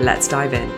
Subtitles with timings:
[0.00, 0.68] Let's dive in.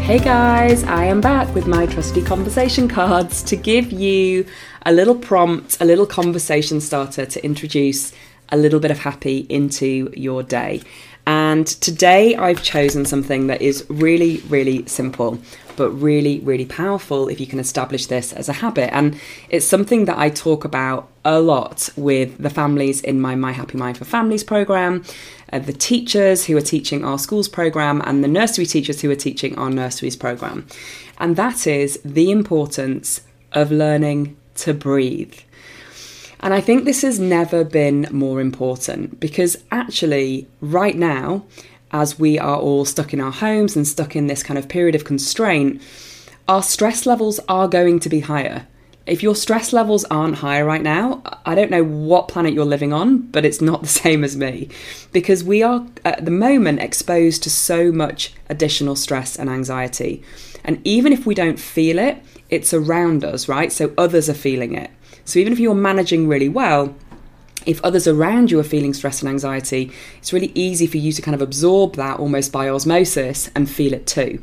[0.00, 4.46] Hey guys, I am back with my trusty conversation cards to give you
[4.86, 8.12] a little prompt, a little conversation starter to introduce
[8.50, 10.82] a little bit of happy into your day.
[11.26, 15.40] And today I've chosen something that is really, really simple,
[15.76, 18.92] but really, really powerful if you can establish this as a habit.
[18.92, 23.52] And it's something that I talk about a lot with the families in my My
[23.52, 25.04] Happy Mind for Families program,
[25.52, 29.16] uh, the teachers who are teaching our schools program, and the nursery teachers who are
[29.16, 30.66] teaching our nurseries program.
[31.18, 35.34] And that is the importance of learning to breathe.
[36.40, 41.44] And I think this has never been more important because actually, right now,
[41.94, 44.96] as we are all stuck in our homes and stuck in this kind of period
[44.96, 45.80] of constraint,
[46.48, 48.66] our stress levels are going to be higher.
[49.06, 52.92] If your stress levels aren't higher right now, I don't know what planet you're living
[52.92, 54.70] on, but it's not the same as me.
[55.12, 60.24] Because we are at the moment exposed to so much additional stress and anxiety.
[60.64, 62.20] And even if we don't feel it,
[62.50, 63.70] it's around us, right?
[63.70, 64.90] So others are feeling it.
[65.24, 66.96] So even if you're managing really well,
[67.66, 71.22] if others around you are feeling stress and anxiety, it's really easy for you to
[71.22, 74.42] kind of absorb that almost by osmosis and feel it too.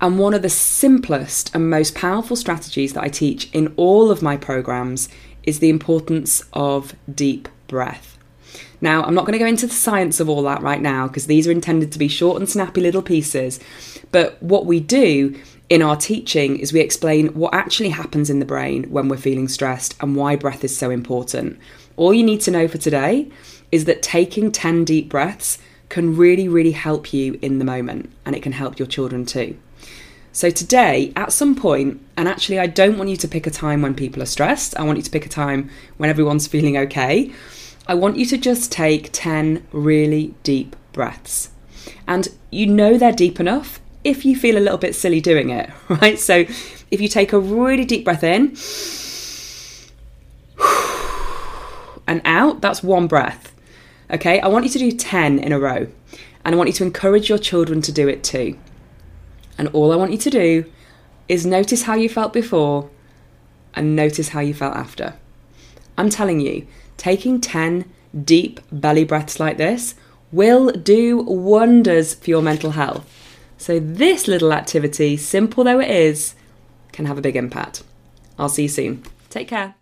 [0.00, 4.22] And one of the simplest and most powerful strategies that I teach in all of
[4.22, 5.08] my programs
[5.44, 8.18] is the importance of deep breath.
[8.80, 11.26] Now, I'm not going to go into the science of all that right now because
[11.26, 13.58] these are intended to be short and snappy little pieces.
[14.12, 18.44] But what we do in our teaching is we explain what actually happens in the
[18.44, 21.58] brain when we're feeling stressed and why breath is so important.
[21.96, 23.30] All you need to know for today
[23.72, 28.36] is that taking 10 deep breaths can really, really help you in the moment and
[28.36, 29.56] it can help your children too.
[30.30, 33.80] So, today, at some point, and actually, I don't want you to pick a time
[33.80, 37.32] when people are stressed, I want you to pick a time when everyone's feeling okay.
[37.86, 41.50] I want you to just take 10 really deep breaths.
[42.06, 45.68] And you know they're deep enough if you feel a little bit silly doing it,
[45.88, 46.18] right?
[46.18, 46.46] So
[46.90, 48.56] if you take a really deep breath in
[52.06, 53.52] and out, that's one breath.
[54.08, 55.88] Okay, I want you to do 10 in a row
[56.44, 58.56] and I want you to encourage your children to do it too.
[59.58, 60.72] And all I want you to do
[61.28, 62.88] is notice how you felt before
[63.74, 65.14] and notice how you felt after.
[65.98, 67.90] I'm telling you, taking 10
[68.24, 69.96] deep belly breaths like this
[70.30, 73.04] will do wonders for your mental health.
[73.58, 76.34] So, this little activity, simple though it is,
[76.92, 77.82] can have a big impact.
[78.38, 79.02] I'll see you soon.
[79.30, 79.74] Take care.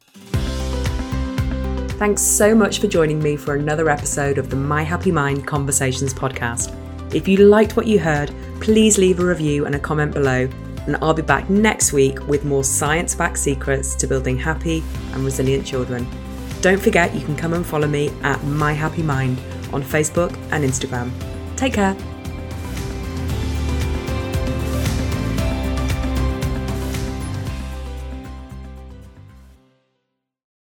[1.98, 6.12] Thanks so much for joining me for another episode of the My Happy Mind Conversations
[6.12, 6.74] podcast.
[7.14, 10.48] If you liked what you heard, please leave a review and a comment below,
[10.86, 15.24] and I'll be back next week with more science backed secrets to building happy and
[15.24, 16.06] resilient children.
[16.60, 19.38] Don't forget you can come and follow me at My Happy Mind
[19.72, 21.10] on Facebook and Instagram.
[21.56, 21.96] Take care.